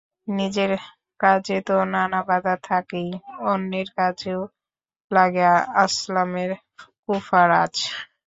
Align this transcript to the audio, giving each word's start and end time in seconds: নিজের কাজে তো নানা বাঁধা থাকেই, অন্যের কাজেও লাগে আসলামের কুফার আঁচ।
নিজের 0.31 0.71
কাজে 1.19 1.57
তো 1.67 1.75
নানা 1.93 2.19
বাঁধা 2.27 2.55
থাকেই, 2.63 3.09
অন্যের 3.45 3.87
কাজেও 3.97 4.41
লাগে 5.11 5.43
আসলামের 5.83 6.51
কুফার 7.05 7.49
আঁচ। 7.61 7.75